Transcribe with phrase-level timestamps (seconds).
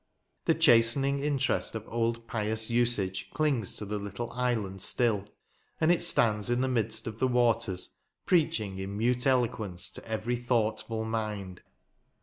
[0.45, 5.25] The chastening interest of old pious usage clings to the little island still;
[5.79, 10.37] and it stands in the midst of the waters, preaching in mute eloquence to every
[10.37, 11.61] thoughtful mind.